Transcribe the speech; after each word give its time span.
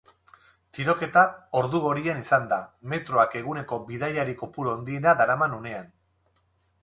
Tiroketa 0.75 1.21
ordu 1.59 1.81
gorian 1.83 2.21
izan 2.23 2.47
da, 2.53 2.57
metroak 2.93 3.37
eguneko 3.41 3.79
bidaiari 3.91 4.35
kopuru 4.39 4.71
handiena 4.77 5.13
daraman 5.21 5.55
unean. 5.61 5.93